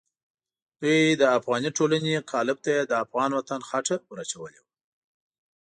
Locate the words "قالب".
2.31-2.57